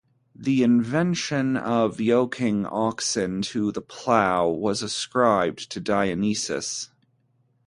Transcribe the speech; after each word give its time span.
The 0.35 0.63
invention 0.63 1.55
of 1.55 2.01
yoking 2.01 2.65
oxen 2.65 3.43
to 3.43 3.71
the 3.71 3.83
plough 3.83 4.47
was 4.49 4.81
ascribed 4.81 5.69
to 5.73 5.79
Dionysus. 5.79 6.89